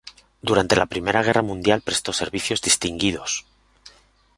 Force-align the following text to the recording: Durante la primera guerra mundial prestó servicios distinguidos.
Durante 0.41 0.75
la 0.75 0.87
primera 0.87 1.21
guerra 1.21 1.43
mundial 1.43 1.81
prestó 1.81 2.11
servicios 2.11 2.59
distinguidos. 2.63 3.45